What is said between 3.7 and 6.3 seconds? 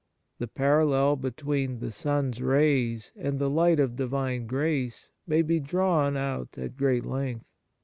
of Divine grace may be drawn